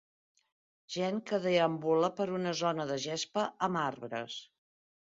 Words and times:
Gent 0.95 1.19
que 1.33 1.39
deambula 1.43 2.11
per 2.21 2.29
una 2.39 2.57
zona 2.65 2.91
de 2.95 3.01
gespa 3.07 3.47
amb 3.71 3.85
arbres. 3.87 4.43